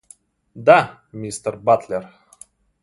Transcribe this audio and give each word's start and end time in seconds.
Да, 0.55 0.77
мистер 1.13 1.57
Батлер. 1.57 2.09